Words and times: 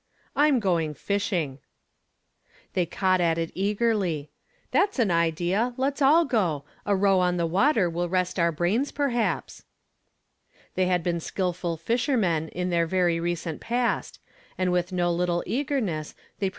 "I'm 0.35 0.59
going 0.59 0.95
fishing!" 0.95 1.59
They 2.73 2.87
caught 2.87 3.21
at 3.21 3.37
it 3.37 3.51
eagerly, 3.53 4.19
u 4.19 4.27
That's 4.71 4.97
an 4.97 5.09
ide^; 5.09 5.53
et 5.77 5.93
s 5.93 6.01
all 6.01 6.25
go. 6.25 6.65
A 6.87 6.95
row 6.95 7.19
on 7.19 7.37
the 7.37 7.45
water 7.45 7.87
will 7.87 8.09
rest 8.09 8.39
our 8.39 8.51
brains 8.51 8.91
perhaps." 8.91 9.63
They 10.73 10.87
had 10.87 11.03
been 11.03 11.19
skilful 11.19 11.77
fishermen 11.77 12.47
in 12.47 12.71
their 12.71 12.87
verv 12.87 13.21
recent 13.21 13.59
past, 13.61 14.17
and 14.57 14.71
with 14.71 14.91
no 14.91 15.13
little 15.13 15.43
eagerness 15.45 15.67
they 15.69 15.69
pre. 15.69 15.87
886 15.87 16.15
YESTERDAY 16.15 16.15
FKAMED 16.15 16.17
IN 16.17 16.39
TO 16.39 16.49
DAf. 16.49 16.49